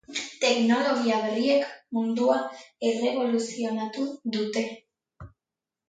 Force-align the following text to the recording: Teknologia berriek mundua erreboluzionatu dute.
Teknologia 0.43 1.19
berriek 1.25 1.67
mundua 1.99 2.39
erreboluzionatu 2.91 4.11
dute. 4.37 4.69